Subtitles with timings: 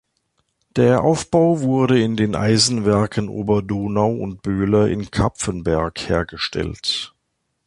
[0.77, 7.13] Der Aufbau wurde in den Eisenwerken Oberdonau und Böhler in Kapfenberg hergestellt.